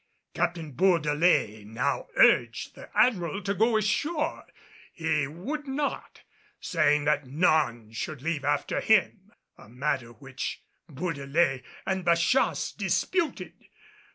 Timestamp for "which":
10.13-10.63